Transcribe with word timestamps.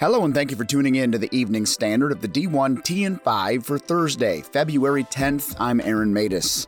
Hello, 0.00 0.24
and 0.24 0.32
thank 0.34 0.50
you 0.50 0.56
for 0.56 0.64
tuning 0.64 0.94
in 0.94 1.12
to 1.12 1.18
the 1.18 1.28
Evening 1.30 1.66
Standard 1.66 2.10
of 2.10 2.22
the 2.22 2.26
D1 2.26 2.78
TN5 2.78 3.62
for 3.62 3.78
Thursday, 3.78 4.40
February 4.40 5.04
10th. 5.04 5.54
I'm 5.60 5.78
Aaron 5.78 6.14
Matus. 6.14 6.66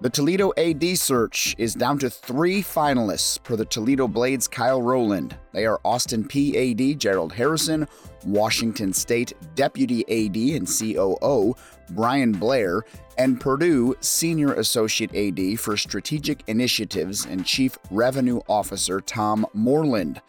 The 0.00 0.10
Toledo 0.10 0.52
AD 0.56 0.98
search 0.98 1.54
is 1.56 1.76
down 1.76 2.00
to 2.00 2.10
three 2.10 2.64
finalists 2.64 3.40
per 3.40 3.54
the 3.54 3.64
Toledo 3.64 4.08
Blade's 4.08 4.48
Kyle 4.48 4.82
Rowland. 4.82 5.36
They 5.52 5.66
are 5.66 5.80
Austin 5.84 6.24
Peay 6.24 6.72
AD 6.72 6.98
Gerald 6.98 7.32
Harrison, 7.32 7.86
Washington 8.26 8.92
State 8.92 9.34
Deputy 9.54 10.00
AD 10.08 10.56
and 10.56 10.66
COO 10.66 11.54
Bryan 11.90 12.32
Blair, 12.32 12.82
and 13.18 13.40
Purdue 13.40 13.94
Senior 14.00 14.54
Associate 14.54 15.14
AD 15.14 15.60
for 15.60 15.76
Strategic 15.76 16.42
Initiatives 16.48 17.24
and 17.24 17.46
Chief 17.46 17.78
Revenue 17.92 18.40
Officer 18.48 19.00
Tom 19.00 19.46
Moreland. 19.54 20.20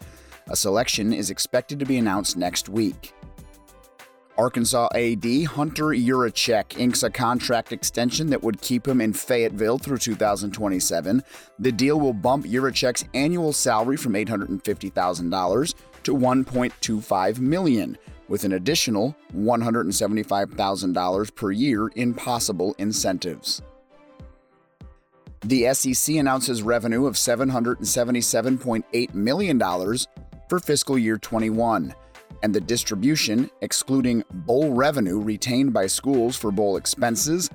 A 0.48 0.56
selection 0.56 1.12
is 1.12 1.30
expected 1.30 1.80
to 1.80 1.86
be 1.86 1.98
announced 1.98 2.36
next 2.36 2.68
week. 2.68 3.12
Arkansas 4.38 4.88
AD 4.94 5.44
Hunter 5.44 5.86
Yurachek 5.86 6.78
inks 6.78 7.02
a 7.02 7.10
contract 7.10 7.72
extension 7.72 8.30
that 8.30 8.42
would 8.42 8.60
keep 8.60 8.86
him 8.86 9.00
in 9.00 9.12
Fayetteville 9.12 9.78
through 9.78 9.98
2027. 9.98 11.22
The 11.58 11.72
deal 11.72 11.98
will 11.98 12.12
bump 12.12 12.44
Yurachek's 12.44 13.06
annual 13.14 13.52
salary 13.52 13.96
from 13.96 14.12
$850,000 14.12 15.74
to 16.04 16.14
1.25 16.14 17.38
million, 17.38 17.98
with 18.28 18.44
an 18.44 18.52
additional 18.52 19.16
$175,000 19.34 21.34
per 21.34 21.50
year 21.50 21.88
in 21.88 22.14
possible 22.14 22.74
incentives. 22.78 23.62
The 25.40 25.74
SEC 25.74 26.16
announces 26.16 26.62
revenue 26.62 27.06
of 27.06 27.14
$777.8 27.14 29.14
million 29.14 29.58
for 30.48 30.58
fiscal 30.58 30.98
year 30.98 31.18
21 31.18 31.94
and 32.42 32.54
the 32.54 32.60
distribution, 32.60 33.50
excluding 33.60 34.22
bowl 34.30 34.72
revenue 34.72 35.20
retained 35.20 35.72
by 35.72 35.86
schools 35.86 36.36
for 36.36 36.50
bowl 36.50 36.76
expenses, 36.76 37.50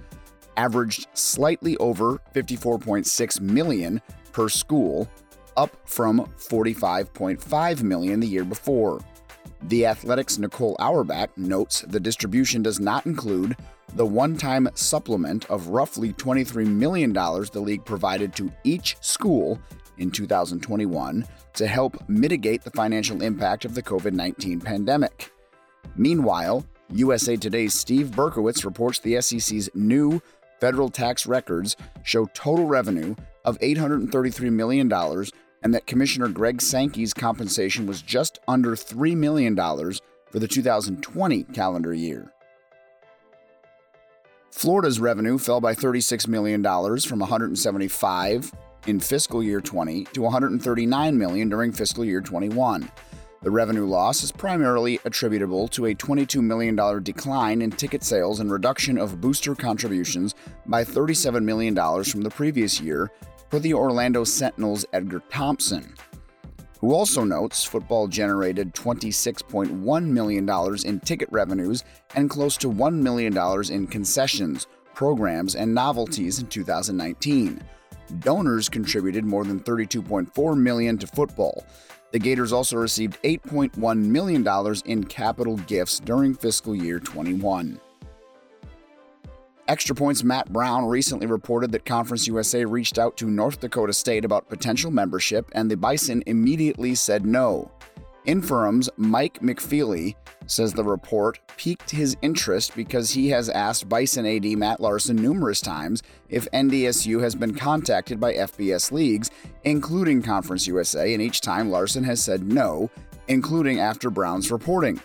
averaged 0.58 1.08
slightly 1.14 1.78
over 1.78 2.20
54.6 2.34 3.42
million 3.42 4.02
per 4.32 4.50
school, 4.50 5.10
up 5.58 5.76
from 5.86 6.26
45.5 6.38 7.84
million 7.84 8.20
the 8.20 8.28
year 8.28 8.46
before. 8.46 9.00
The 9.64 9.86
Athletic's 9.86 10.40
Nicole 10.40 10.76
Auerbach 10.80 11.38
notes 11.38 11.82
the 11.82 12.00
distribution 12.00 12.64
does 12.64 12.80
not 12.80 13.06
include 13.06 13.56
the 13.96 14.06
one 14.06 14.38
time 14.38 14.70
supplement 14.74 15.50
of 15.50 15.68
roughly 15.68 16.14
$23 16.14 16.66
million 16.66 17.12
the 17.14 17.62
league 17.62 17.86
provided 17.86 18.36
to 18.36 18.52
each 18.64 18.98
school 19.02 19.60
in 19.98 20.12
2021 20.12 21.26
to 21.54 21.68
help 21.68 21.98
mitigate 22.10 22.64
the 22.64 22.72
financial 22.72 23.22
impact 23.22 23.66
of 23.66 23.76
the 23.76 23.84
COVID 23.84 24.14
19 24.14 24.62
pandemic. 24.62 25.32
Meanwhile, 25.96 26.66
USA 26.90 27.36
Today's 27.36 27.74
Steve 27.74 28.08
Berkowitz 28.08 28.66
reports 28.66 29.00
the 29.00 29.22
SEC's 29.22 29.70
new 29.74 30.22
federal 30.60 30.90
tax 30.90 31.26
records 31.26 31.76
show 32.04 32.26
total 32.34 32.66
revenue 32.66 33.16
of 33.46 33.58
$833 33.60 34.52
million 34.52 34.92
and 35.64 35.74
that 35.74 35.88
Commissioner 35.88 36.28
Greg 36.28 36.62
Sankey's 36.62 37.14
compensation 37.14 37.86
was 37.86 38.02
just 38.02 38.40
under 38.48 38.76
$3 38.76 39.16
million 39.16 39.56
for 39.56 40.40
the 40.40 40.48
2020 40.48 41.44
calendar 41.44 41.94
year. 41.94 42.32
Florida's 44.52 45.00
revenue 45.00 45.38
fell 45.38 45.62
by 45.62 45.74
$36 45.74 46.28
million 46.28 46.62
from 46.62 47.20
175 47.20 48.52
in 48.88 49.00
fiscal 49.00 49.44
year 49.44 49.62
20 49.62 50.06
to 50.06 50.22
139 50.22 51.18
million 51.18 51.50
during 51.50 51.72
fiscal 51.72 52.06
year 52.06 52.22
21. 52.22 52.90
The 53.44 53.50
revenue 53.50 53.86
loss 53.88 54.22
is 54.22 54.32
primarily 54.32 55.00
attributable 55.04 55.68
to 55.70 55.88
a 55.88 55.96
$22 55.96 56.44
million 56.44 56.76
decline 57.04 57.64
in 57.64 57.72
ticket 57.72 58.04
sales 58.04 58.40
and 58.40 58.52
reduction 58.52 59.00
of 59.00 59.20
booster 59.20 59.56
contributions 59.56 60.36
by 60.68 60.84
$37 60.84 61.44
million 61.44 61.76
from 62.04 62.22
the 62.22 62.30
previous 62.30 62.80
year 62.80 63.12
for 63.50 63.58
the 63.58 63.74
Orlando 63.74 64.24
Sentinel's 64.24 64.86
Edgar 64.94 65.24
Thompson, 65.30 65.96
who 66.80 66.94
also 66.94 67.24
notes 67.24 67.64
football 67.64 68.08
generated 68.08 68.76
$26.1 68.76 70.06
million 70.06 70.50
in 70.86 71.00
ticket 71.00 71.30
revenues 71.32 71.84
and 72.16 72.30
close 72.30 72.58
to 72.58 72.72
$1 72.72 72.94
million 72.94 73.36
in 73.72 73.88
concessions, 73.88 74.68
programs, 74.94 75.56
and 75.56 75.74
novelties 75.74 76.40
in 76.40 76.48
2019. 76.48 77.62
Donors 78.20 78.70
contributed 78.70 79.26
more 79.26 79.44
than 79.44 79.60
32.4 79.60 80.58
million 80.58 80.98
to 80.98 81.08
football. 81.08 81.66
The 82.12 82.20
Gators 82.20 82.52
also 82.52 82.78
received 82.78 83.22
$8.1 83.24 83.98
million 83.98 84.48
in 84.86 85.04
capital 85.06 85.58
gifts 85.58 86.00
during 86.00 86.34
fiscal 86.34 86.76
year 86.76 87.00
21. 87.00 87.80
Extra 89.68 89.96
Points 89.96 90.22
Matt 90.22 90.52
Brown 90.52 90.86
recently 90.86 91.28
reported 91.28 91.72
that 91.72 91.86
Conference 91.86 92.28
USA 92.28 92.66
reached 92.66 92.98
out 92.98 93.16
to 93.16 93.28
North 93.28 93.62
Dakota 93.62 93.94
State 93.94 94.26
about 94.26 94.50
potential 94.50 94.92
membership, 94.92 95.50
and 95.54 95.72
the 95.72 95.78
Bison 95.78 96.22
immediately 96.26 96.94
said 96.94 97.26
no. 97.26 97.72
Inforum's 98.26 98.90
Mike 98.98 99.40
McFeely 99.40 100.16
says 100.46 100.74
the 100.74 100.84
report 100.84 101.40
piqued 101.58 101.90
his 101.90 102.16
interest 102.22 102.76
because 102.76 103.12
he 103.12 103.30
has 103.30 103.50
asked 103.50 103.90
Bison 103.90 104.26
AD 104.26 104.46
Matt 104.58 104.80
Larsen 104.80 105.16
numerous 105.16 105.60
times 105.60 106.04
if 106.30 106.50
NDSU 106.52 107.22
has 107.22 107.34
been 107.34 107.56
contacted 107.56 108.20
by 108.20 108.34
FBS 108.34 108.92
leagues, 108.92 109.32
including 109.64 110.22
Conference 110.22 110.68
USA, 110.68 111.14
and 111.14 111.22
each 111.22 111.42
time 111.42 111.72
Larsen 111.72 112.04
has 112.04 112.24
said 112.24 112.44
no, 112.44 112.92
including 113.28 113.80
after 113.80 114.10
Brown's 114.10 114.52
reporting. 114.52 115.00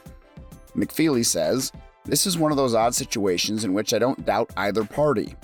McFeely 0.76 1.25
says, 1.25 1.72
This 2.05 2.26
is 2.26 2.37
one 2.37 2.50
of 2.50 2.59
those 2.59 2.75
odd 2.75 2.94
situations 2.94 3.65
in 3.65 3.72
which 3.72 3.94
I 3.94 3.99
don't 3.99 4.26
doubt 4.26 4.50
either 4.56 4.84
party. 4.84 5.34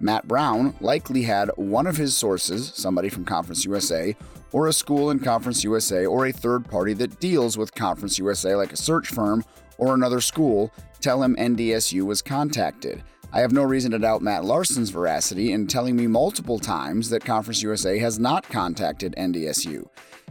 Matt 0.00 0.26
Brown 0.26 0.74
likely 0.80 1.22
had 1.22 1.50
one 1.56 1.86
of 1.86 1.98
his 1.98 2.16
sources, 2.16 2.72
somebody 2.74 3.10
from 3.10 3.26
Conference 3.26 3.66
USA, 3.66 4.16
or 4.50 4.66
a 4.66 4.72
school 4.72 5.10
in 5.10 5.18
Conference 5.18 5.62
USA, 5.62 6.06
or 6.06 6.26
a 6.26 6.32
third 6.32 6.64
party 6.68 6.94
that 6.94 7.20
deals 7.20 7.58
with 7.58 7.74
Conference 7.74 8.18
USA, 8.18 8.54
like 8.54 8.72
a 8.72 8.78
search 8.78 9.08
firm 9.08 9.44
or 9.76 9.94
another 9.94 10.20
school, 10.20 10.72
tell 11.00 11.22
him 11.22 11.36
NDSU 11.36 12.02
was 12.04 12.22
contacted. 12.22 13.02
I 13.32 13.40
have 13.40 13.52
no 13.52 13.62
reason 13.62 13.92
to 13.92 13.98
doubt 13.98 14.22
Matt 14.22 14.44
Larsen's 14.44 14.90
veracity 14.90 15.52
in 15.52 15.66
telling 15.66 15.96
me 15.96 16.06
multiple 16.06 16.58
times 16.58 17.10
that 17.10 17.24
Conference 17.24 17.62
USA 17.62 17.98
has 17.98 18.18
not 18.18 18.48
contacted 18.48 19.14
NDSU. 19.16 19.86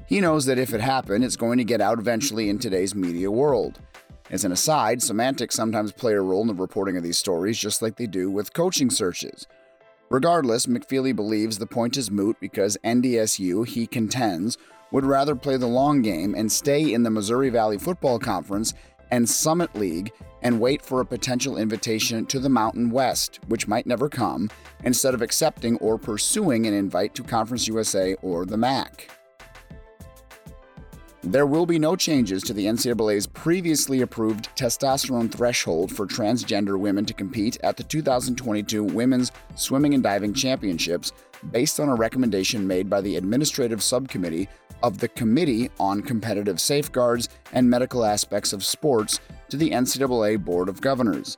He 0.07 0.19
knows 0.19 0.45
that 0.45 0.57
if 0.57 0.73
it 0.73 0.81
happened, 0.81 1.23
it's 1.23 1.35
going 1.35 1.59
to 1.59 1.63
get 1.63 1.79
out 1.79 1.99
eventually 1.99 2.49
in 2.49 2.57
today's 2.57 2.95
media 2.95 3.29
world. 3.29 3.79
As 4.31 4.43
an 4.43 4.51
aside, 4.51 5.01
semantics 5.01 5.55
sometimes 5.55 5.91
play 5.91 6.13
a 6.13 6.21
role 6.21 6.41
in 6.41 6.47
the 6.47 6.53
reporting 6.53 6.97
of 6.97 7.03
these 7.03 7.17
stories, 7.17 7.57
just 7.57 7.81
like 7.81 7.95
they 7.95 8.07
do 8.07 8.29
with 8.29 8.53
coaching 8.53 8.89
searches. 8.89 9.47
Regardless, 10.11 10.65
McFeely 10.65 11.15
believes 11.15 11.59
the 11.59 11.67
point 11.67 11.95
is 11.95 12.09
moot 12.09 12.35
because 12.39 12.77
NDSU, 12.83 13.67
he 13.67 13.85
contends, 13.85 14.57
would 14.91 15.05
rather 15.05 15.35
play 15.35 15.55
the 15.55 15.67
long 15.67 16.01
game 16.01 16.33
and 16.33 16.51
stay 16.51 16.93
in 16.93 17.03
the 17.03 17.11
Missouri 17.11 17.51
Valley 17.51 17.77
Football 17.77 18.17
Conference 18.17 18.73
and 19.11 19.29
Summit 19.29 19.75
League 19.75 20.11
and 20.41 20.59
wait 20.59 20.81
for 20.81 21.01
a 21.01 21.05
potential 21.05 21.57
invitation 21.57 22.25
to 22.25 22.39
the 22.39 22.49
Mountain 22.49 22.89
West, 22.89 23.39
which 23.49 23.67
might 23.67 23.85
never 23.85 24.09
come, 24.09 24.49
instead 24.83 25.13
of 25.13 25.21
accepting 25.21 25.77
or 25.77 25.99
pursuing 25.99 26.65
an 26.65 26.73
invite 26.73 27.13
to 27.13 27.21
Conference 27.21 27.67
USA 27.67 28.15
or 28.23 28.45
the 28.45 28.57
MAC. 28.57 29.18
There 31.29 31.45
will 31.45 31.67
be 31.67 31.77
no 31.77 31.95
changes 31.95 32.41
to 32.45 32.53
the 32.53 32.65
NCAA's 32.65 33.27
previously 33.27 34.01
approved 34.01 34.49
testosterone 34.55 35.31
threshold 35.31 35.95
for 35.95 36.07
transgender 36.07 36.79
women 36.79 37.05
to 37.05 37.13
compete 37.13 37.55
at 37.61 37.77
the 37.77 37.83
2022 37.83 38.83
Women's 38.83 39.31
Swimming 39.53 39.93
and 39.93 40.01
Diving 40.01 40.33
Championships 40.33 41.11
based 41.51 41.79
on 41.79 41.87
a 41.87 41.93
recommendation 41.93 42.65
made 42.65 42.89
by 42.89 42.99
the 43.01 43.15
Administrative 43.15 43.83
Subcommittee 43.83 44.49
of 44.81 44.97
the 44.97 45.07
Committee 45.09 45.69
on 45.79 46.01
Competitive 46.01 46.59
Safeguards 46.59 47.29
and 47.53 47.69
Medical 47.69 48.05
Aspects 48.05 48.51
of 48.51 48.65
Sports 48.65 49.19
to 49.49 49.57
the 49.57 49.69
NCAA 49.69 50.43
Board 50.43 50.67
of 50.67 50.81
Governors. 50.81 51.37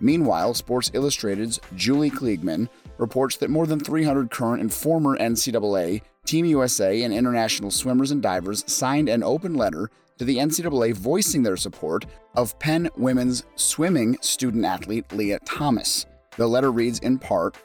Meanwhile, 0.00 0.54
Sports 0.54 0.90
Illustrated's 0.94 1.60
Julie 1.76 2.10
Kliegman 2.10 2.68
reports 2.98 3.36
that 3.38 3.50
more 3.50 3.66
than 3.66 3.80
300 3.80 4.30
current 4.30 4.60
and 4.60 4.72
former 4.72 5.16
NCAA 5.16 6.02
Team 6.24 6.46
USA 6.46 7.02
and 7.02 7.12
international 7.12 7.70
swimmers 7.70 8.10
and 8.10 8.22
divers 8.22 8.64
signed 8.66 9.10
an 9.10 9.22
open 9.22 9.54
letter 9.54 9.90
to 10.16 10.24
the 10.24 10.38
NCAA 10.38 10.94
voicing 10.94 11.42
their 11.42 11.56
support 11.56 12.06
of 12.34 12.58
Penn 12.58 12.88
women's 12.96 13.44
swimming 13.56 14.16
student 14.22 14.64
athlete 14.64 15.04
Lia 15.12 15.38
Thomas. 15.40 16.06
The 16.36 16.46
letter 16.46 16.72
reads 16.72 17.00
in 17.00 17.18
part 17.18 17.56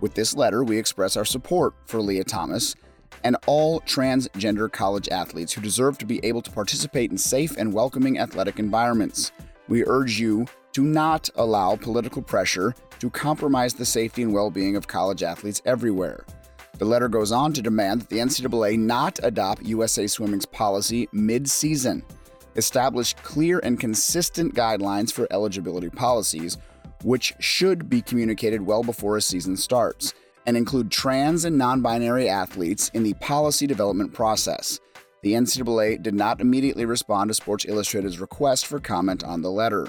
With 0.00 0.14
this 0.14 0.36
letter, 0.36 0.62
we 0.62 0.78
express 0.78 1.16
our 1.16 1.24
support 1.24 1.74
for 1.86 2.00
Lia 2.00 2.22
Thomas 2.22 2.76
and 3.24 3.36
all 3.46 3.80
transgender 3.80 4.70
college 4.70 5.08
athletes 5.08 5.52
who 5.52 5.60
deserve 5.60 5.98
to 5.98 6.06
be 6.06 6.24
able 6.24 6.42
to 6.42 6.50
participate 6.50 7.10
in 7.10 7.18
safe 7.18 7.56
and 7.56 7.72
welcoming 7.72 8.18
athletic 8.18 8.58
environments. 8.58 9.32
We 9.66 9.84
urge 9.86 10.20
you 10.20 10.46
to 10.74 10.82
not 10.82 11.28
allow 11.36 11.76
political 11.76 12.20
pressure 12.20 12.74
to 12.98 13.10
compromise 13.10 13.74
the 13.74 13.84
safety 13.84 14.22
and 14.22 14.32
well 14.32 14.50
being 14.50 14.76
of 14.76 14.86
college 14.86 15.22
athletes 15.22 15.62
everywhere. 15.64 16.24
The 16.78 16.84
letter 16.84 17.08
goes 17.08 17.30
on 17.30 17.52
to 17.52 17.62
demand 17.62 18.02
that 18.02 18.08
the 18.08 18.18
NCAA 18.18 18.78
not 18.78 19.20
adopt 19.22 19.62
USA 19.62 20.06
Swimming's 20.06 20.46
policy 20.46 21.08
mid 21.12 21.48
season. 21.48 22.04
establish 22.56 23.14
clear 23.14 23.58
and 23.64 23.80
consistent 23.80 24.54
guidelines 24.54 25.12
for 25.12 25.26
eligibility 25.32 25.90
policies, 25.90 26.56
which 27.02 27.34
should 27.40 27.88
be 27.88 28.00
communicated 28.00 28.62
well 28.62 28.84
before 28.84 29.16
a 29.16 29.20
season 29.20 29.56
starts, 29.56 30.14
and 30.46 30.56
include 30.56 30.90
trans 30.90 31.44
and 31.44 31.58
non 31.58 31.80
binary 31.80 32.28
athletes 32.28 32.90
in 32.94 33.02
the 33.02 33.14
policy 33.14 33.66
development 33.66 34.12
process. 34.12 34.80
The 35.22 35.32
NCAA 35.32 36.02
did 36.02 36.14
not 36.14 36.40
immediately 36.40 36.84
respond 36.84 37.28
to 37.28 37.34
Sports 37.34 37.64
Illustrated's 37.64 38.20
request 38.20 38.66
for 38.66 38.78
comment 38.78 39.24
on 39.24 39.42
the 39.42 39.50
letter. 39.50 39.88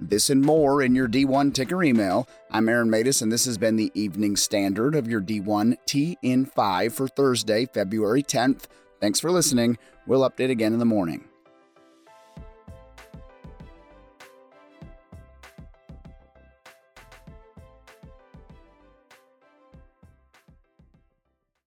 This 0.00 0.30
and 0.30 0.42
more 0.42 0.80
in 0.80 0.94
your 0.94 1.08
D1 1.08 1.52
ticker 1.52 1.82
email. 1.82 2.28
I'm 2.52 2.68
Aaron 2.68 2.88
Matus, 2.88 3.20
and 3.20 3.32
this 3.32 3.46
has 3.46 3.58
been 3.58 3.74
the 3.74 3.90
Evening 3.94 4.36
Standard 4.36 4.94
of 4.94 5.08
your 5.08 5.20
D1 5.20 5.76
TN5 5.86 6.92
for 6.92 7.08
Thursday, 7.08 7.66
February 7.66 8.22
10th. 8.22 8.66
Thanks 9.00 9.18
for 9.18 9.32
listening. 9.32 9.76
We'll 10.06 10.28
update 10.28 10.50
again 10.50 10.72
in 10.72 10.78
the 10.78 10.84
morning. 10.84 11.24